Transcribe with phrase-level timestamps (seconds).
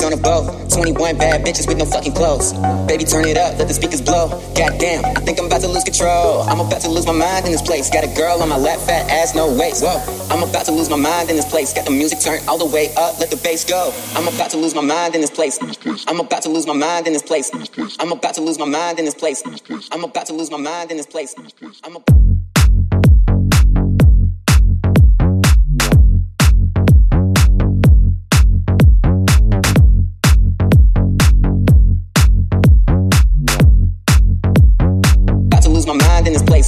[0.00, 0.70] bitches on a boat.
[0.70, 2.52] 21 bad bitches with no fucking clothes.
[2.86, 4.28] Baby, turn it up, let the speakers blow.
[4.56, 6.42] Goddamn, I think I'm about to lose control.
[6.42, 7.90] I'm about to lose my mind in this place.
[7.90, 9.82] Got a girl on my lap, fat ass, no waist.
[9.84, 11.72] Whoa, I'm about to lose my mind in this place.
[11.72, 13.92] Got the music turned all the way up, let the bass go.
[14.14, 15.58] I'm about to lose my mind in this place.
[16.06, 17.50] I'm about to lose my mind in this place.
[17.98, 19.42] I'm about to lose my mind in this place.
[19.92, 21.34] I'm about to lose my mind in this place.
[21.84, 22.19] I'm about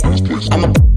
[0.05, 0.92] I'm a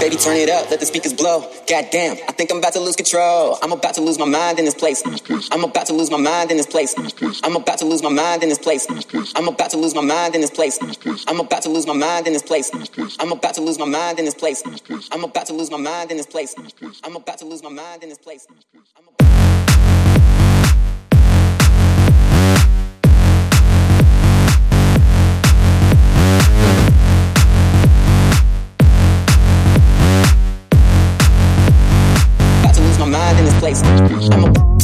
[0.00, 1.48] Baby, turn it up, let the speakers blow.
[1.68, 3.58] Goddamn, I think I'm about to lose control.
[3.62, 5.02] I'm about to lose my mind in this place.
[5.52, 6.94] I'm about to lose my mind in this place.
[7.44, 8.86] I'm about to lose my mind in this place.
[9.36, 10.78] I'm about to lose my mind in this place.
[11.28, 12.72] I'm about to lose my mind in this place.
[13.20, 14.62] I'm about to lose my mind in this place.
[15.12, 16.54] I'm about to lose my mind in this place.
[17.04, 18.46] I'm about to lose my mind in this place.
[33.14, 34.83] mind in this place.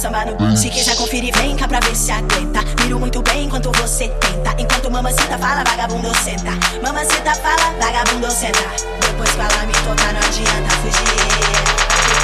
[0.00, 0.36] Samba no.
[0.56, 2.60] Quiser conferir, vem cá pra ver se aguenta.
[2.82, 4.54] Viro muito bem enquanto você tenta.
[4.58, 6.52] Enquanto mamacita fala, vagabundo senta.
[6.82, 8.58] Mamacita fala, vagabundo senta.
[9.00, 11.20] Depois fala, me tocar, não adianta fugir.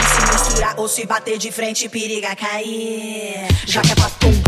[0.09, 3.47] Se misturar ou se bater de frente, periga cair.
[3.67, 4.46] Já que é pra tombar,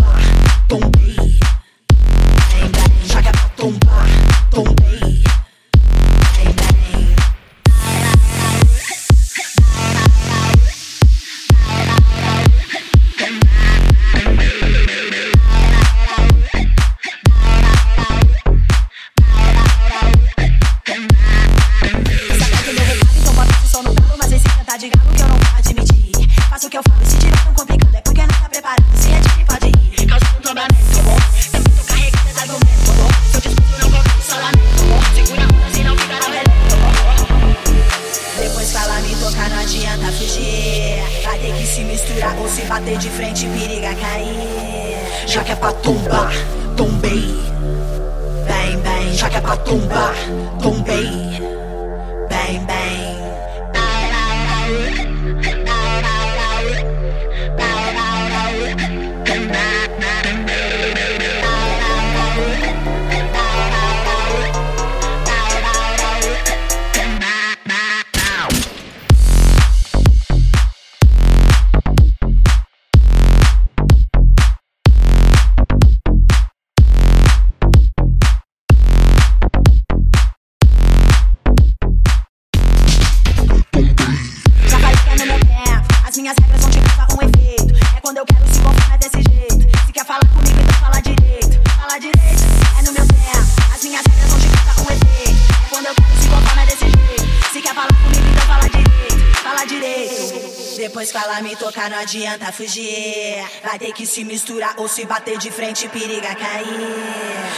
[102.08, 103.44] adianta fugir.
[103.62, 106.66] Vai ter que se misturar ou se bater de frente, periga cair.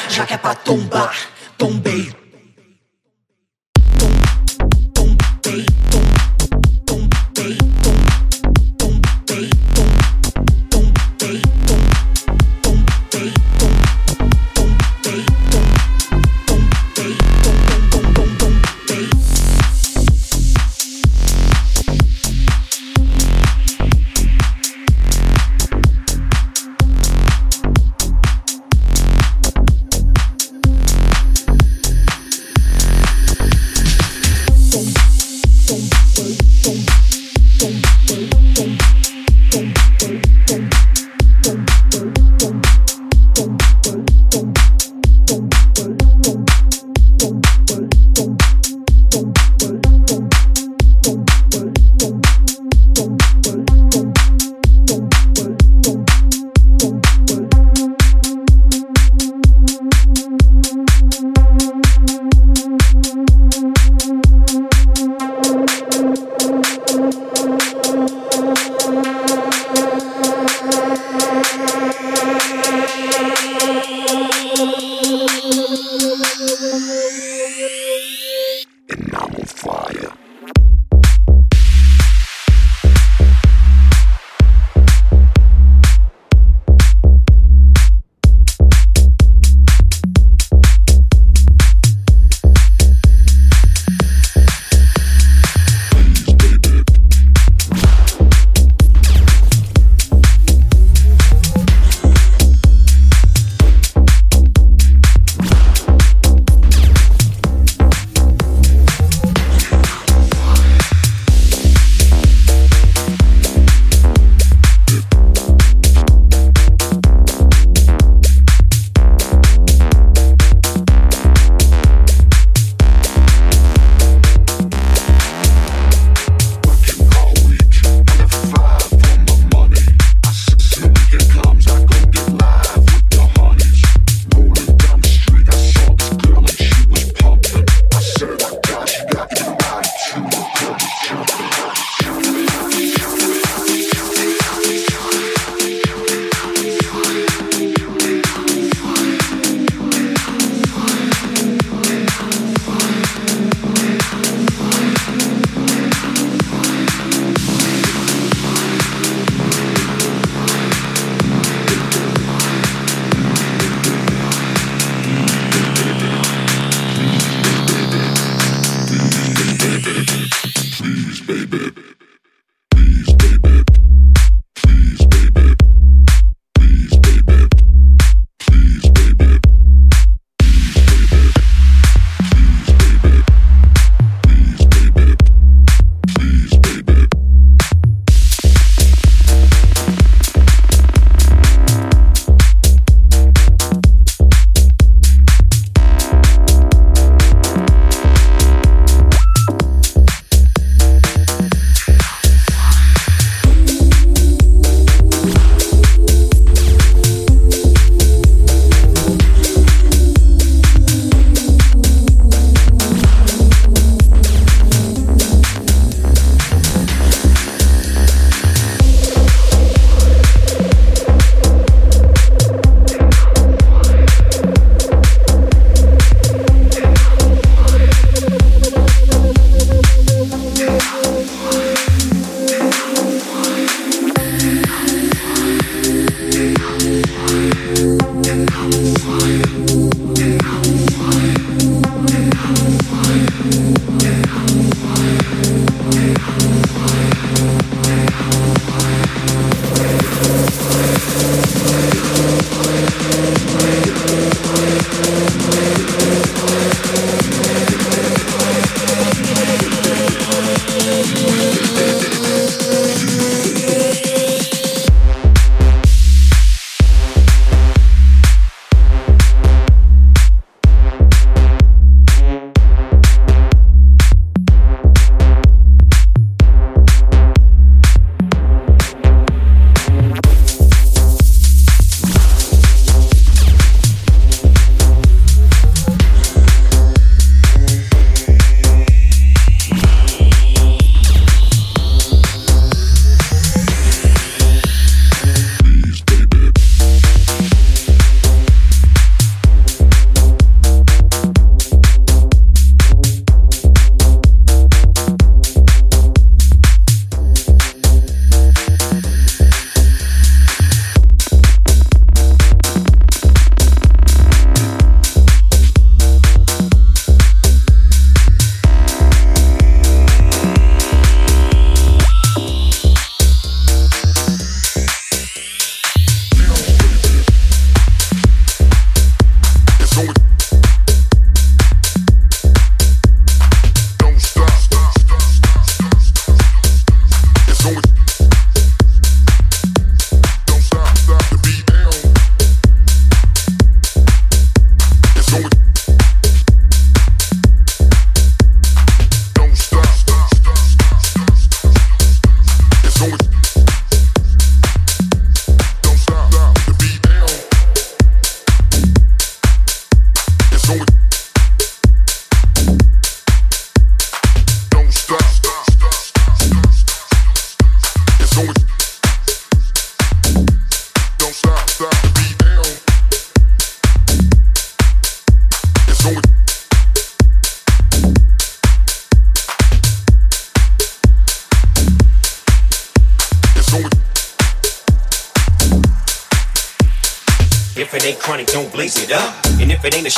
[0.08, 1.14] Já que é pra tombar,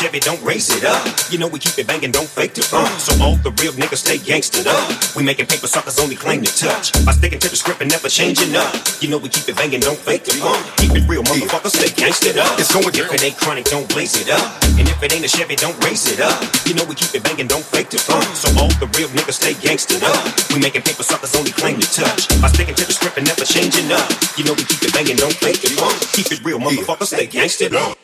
[0.03, 0.99] Chevy, don't race it up.
[1.31, 2.67] You know we keep it banging, don't fake it.
[2.73, 4.83] Uh, so all the real niggas stay gangstered up.
[5.15, 6.91] We making paper suckers only claim to touch.
[7.07, 8.75] By sticking to the script and never changing up.
[9.01, 10.43] You know we keep it banging, don't fake it.
[10.43, 12.59] Uh, keep it real, motherfuckers stay gangstered up.
[12.59, 14.59] It's going if it ain't chronic, don't blaze it up.
[14.75, 16.37] And if it ain't a Chevy, don't race it up.
[16.67, 18.03] You know we keep it banging, don't fake it.
[18.11, 20.19] Uh, so all the real niggas stay gangstered up.
[20.51, 22.27] We making paper suckers only claim to touch.
[22.43, 24.11] By sticking to the script and never changing up.
[24.35, 25.79] You know we keep it banging, don't fake it.
[25.79, 28.02] Uh, keep it real, motherfuckers stay gangstered up.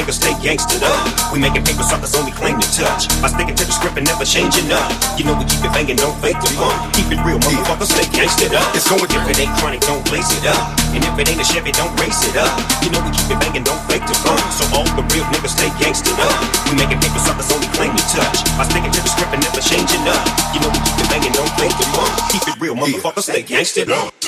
[0.00, 0.96] Niggas stay gangstered up.
[1.32, 3.12] We making paper suckers only claim to touch.
[3.20, 4.88] By sticking to the script and never changing up.
[5.20, 6.56] You know we keep it banging, don't fake it.
[6.56, 8.64] Uh, keep it real, motherfuckers stay gangstered up.
[8.72, 10.56] It's going if it ain't chronic, don't blaze it up.
[10.96, 12.48] And if it ain't a Chevy, don't race it up.
[12.80, 14.20] You know we keep it banging, don't fake it.
[14.24, 16.36] Uh, so all the real niggas stay gangstered up.
[16.72, 18.40] We making paper suckers only claim to touch.
[18.56, 20.24] By sticking to the script and never changing up.
[20.56, 21.90] You know we keep it banging, don't fake it.
[21.92, 24.19] Uh, keep it real, motherfuckers stay gangstered up.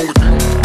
[0.00, 0.59] going down.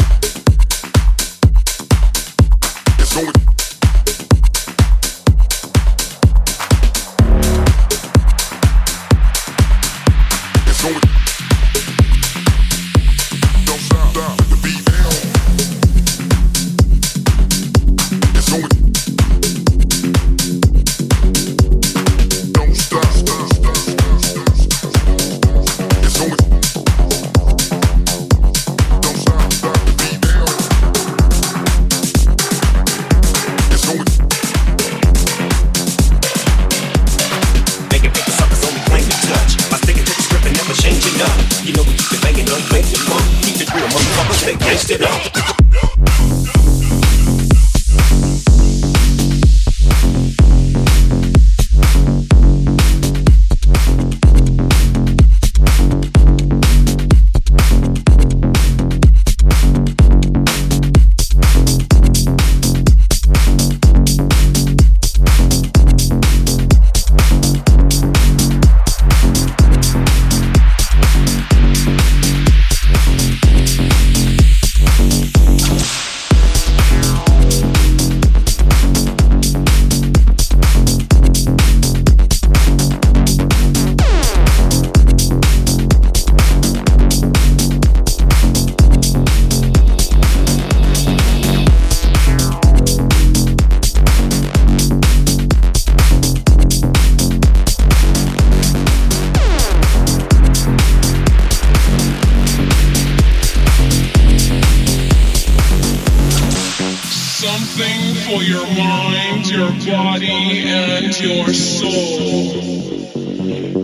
[110.15, 111.91] body and your soul.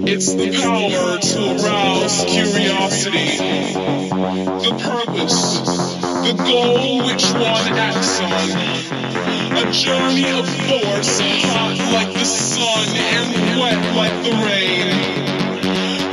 [0.08, 3.38] It's the power to arouse curiosity,
[4.64, 5.60] the purpose,
[6.00, 8.50] the goal which one acts on.
[9.60, 14.88] A journey of force, hot like the sun and wet like the rain.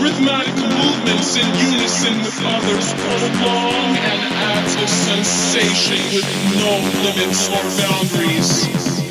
[0.03, 6.27] Rhythmic movements in unison with others prolong and add a sensation with
[6.59, 6.73] no
[7.05, 9.08] limits or boundaries.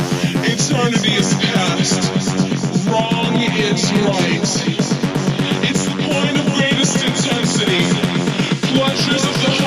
[0.69, 2.89] Eternity is past.
[2.89, 4.41] Wrong is right.
[5.63, 7.85] It's the point of greatest intensity.
[8.75, 9.66] Pleasures the.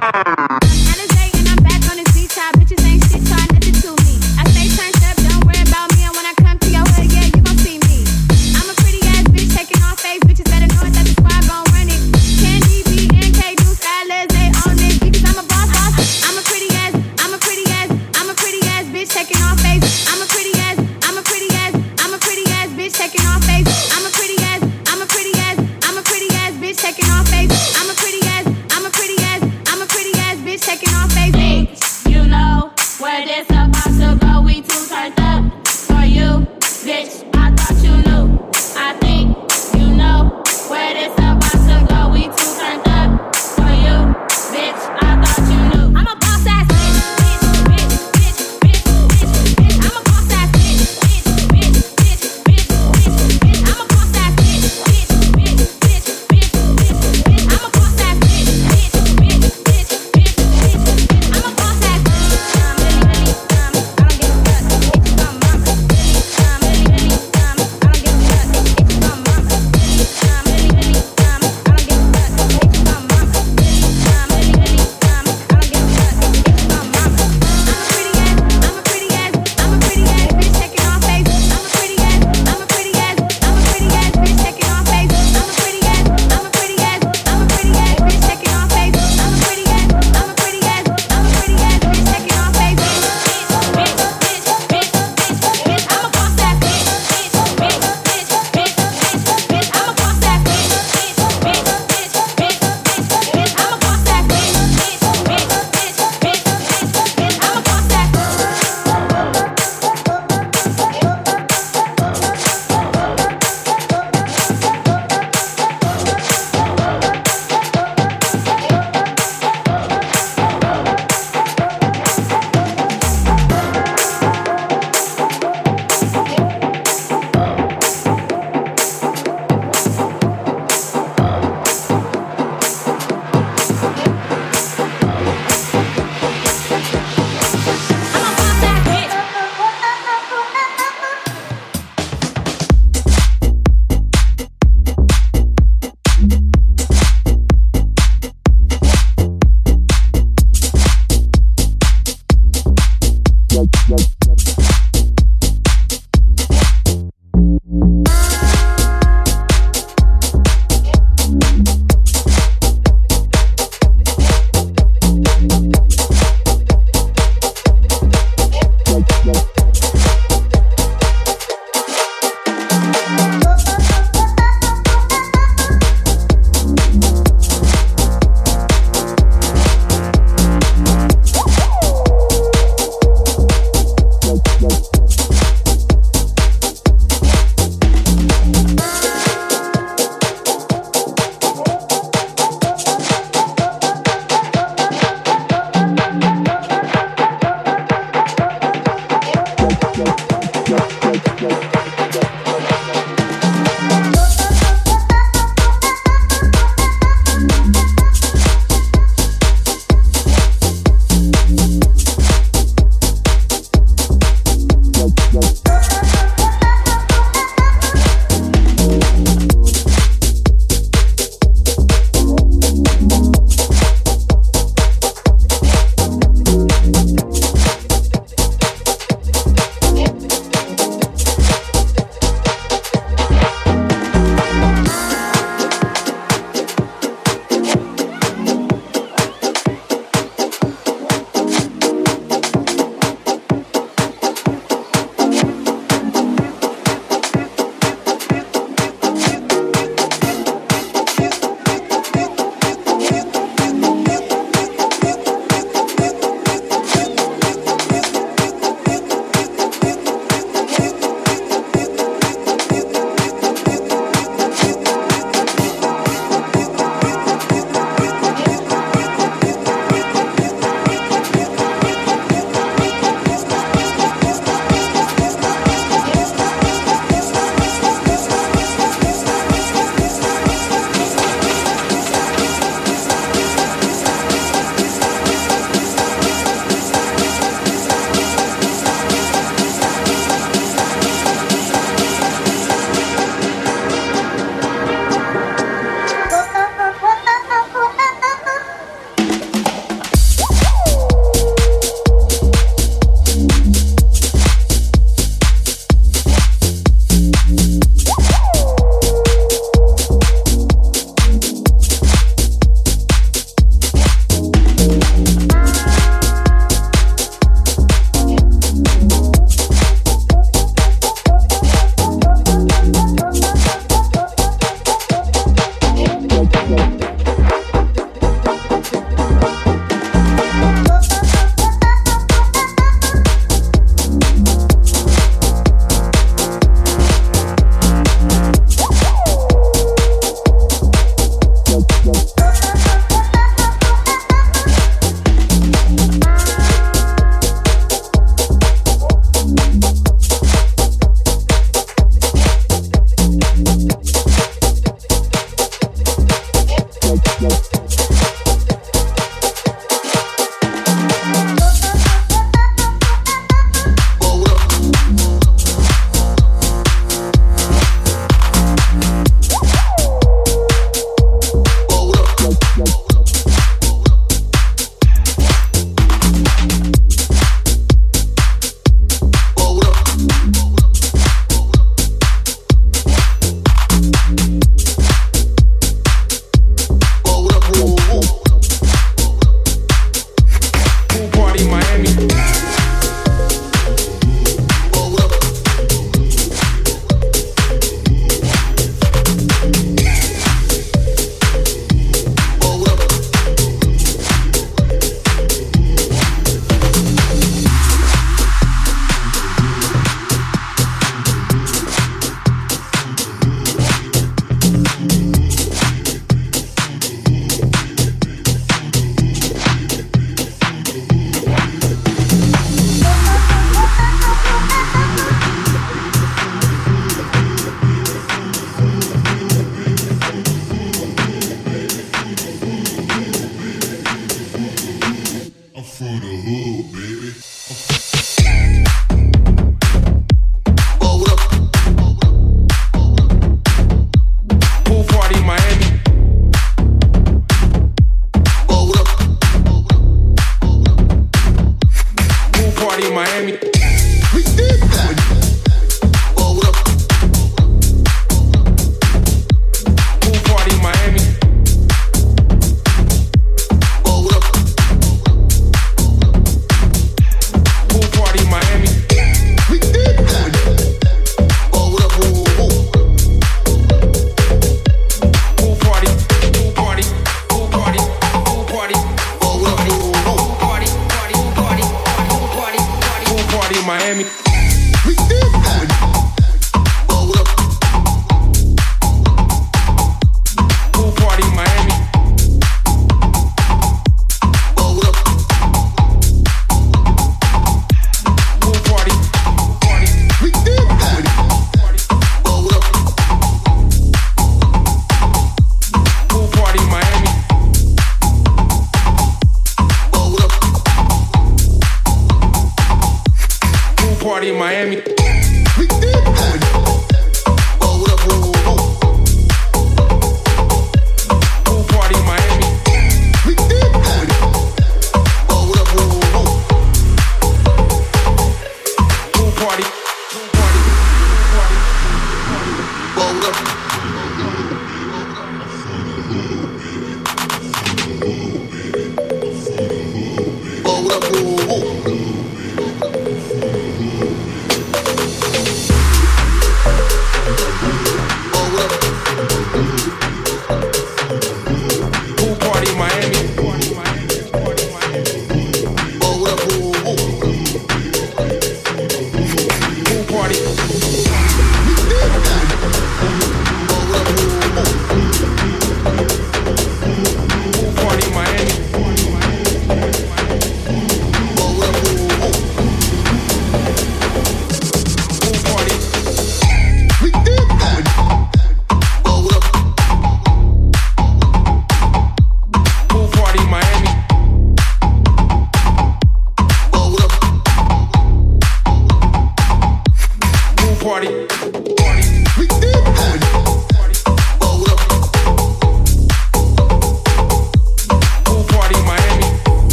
[0.00, 0.67] ¡Ah!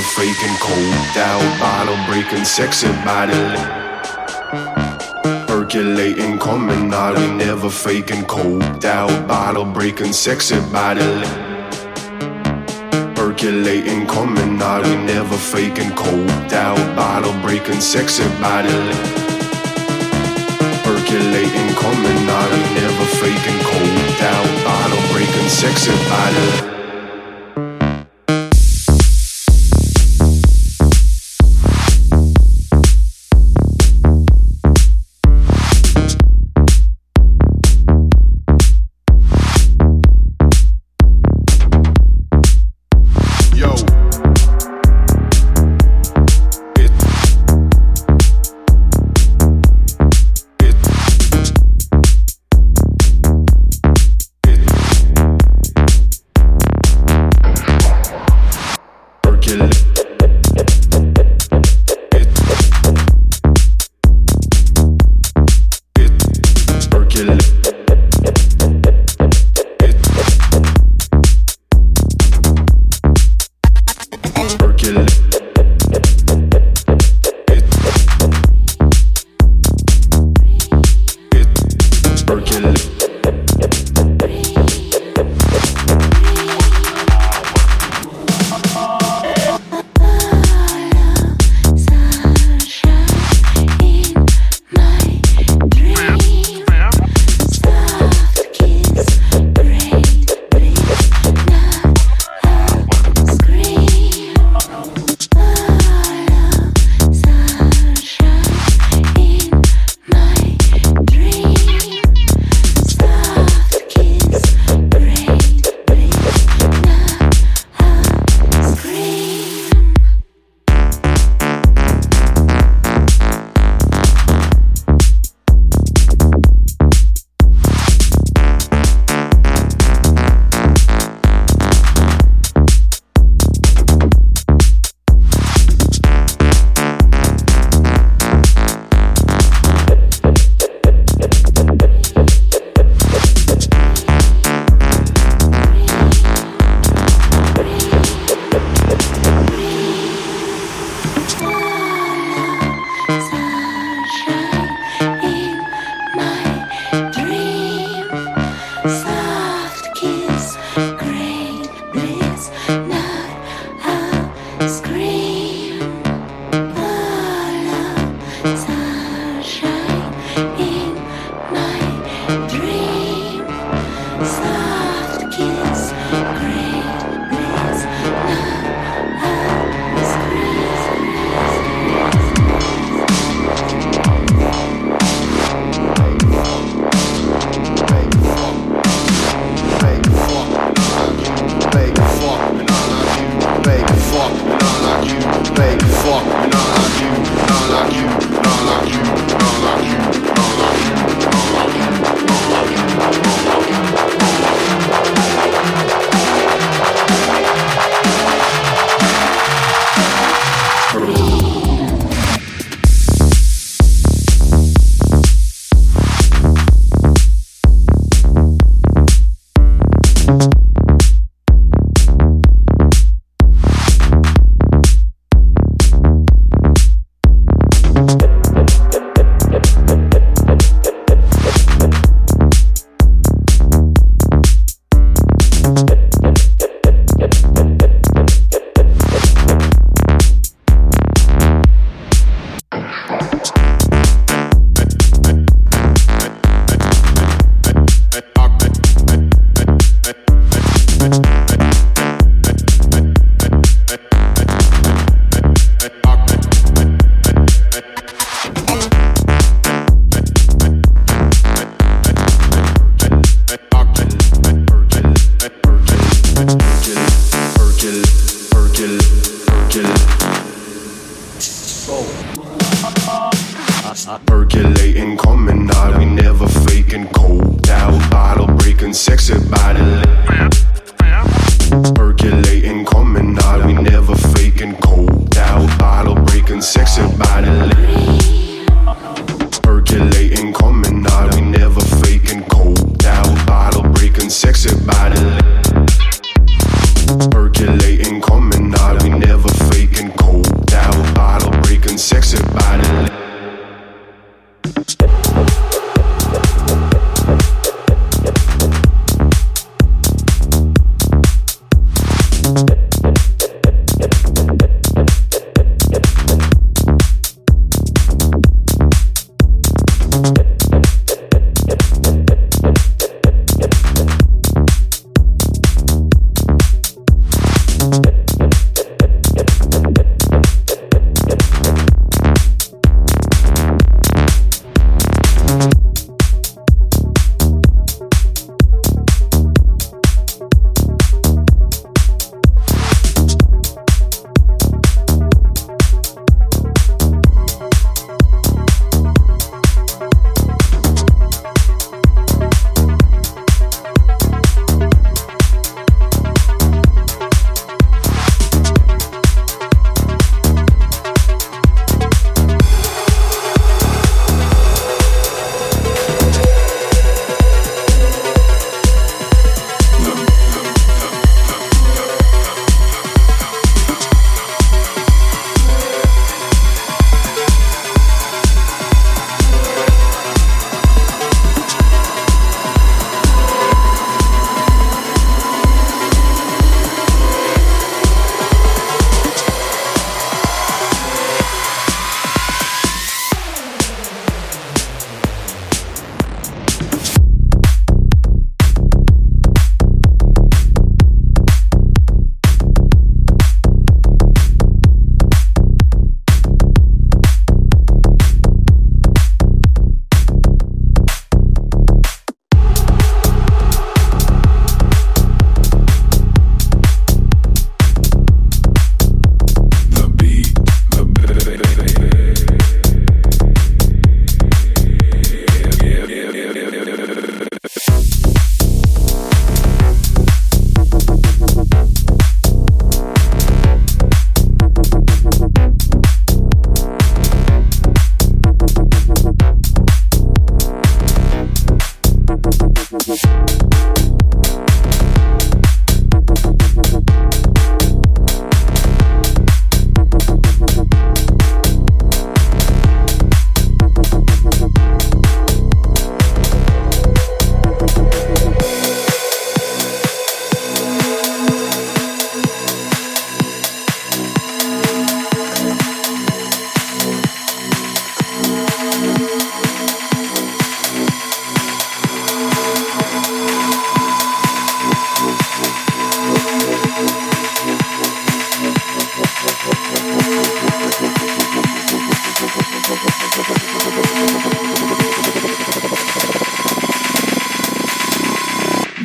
[0.00, 3.34] Faking cold out, bottle breaking sexy body.
[5.46, 11.00] Percolating, coming out, we never faking cold out, bottle breaking sexy body.
[13.14, 17.32] Percolating, coming out, we never faking cold out, bottle
[25.12, 26.79] breaking sexy body.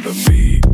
[0.06, 0.65] Of me.